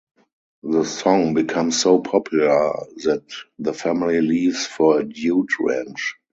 The 0.63 0.83
song 0.83 1.35
becomes 1.35 1.79
so 1.79 1.99
popular 1.99 2.73
that 3.03 3.23
the 3.59 3.71
family 3.71 4.19
leaves 4.19 4.65
for 4.65 5.01
a 5.01 5.03
dude 5.03 5.49
ranch. 5.59 6.15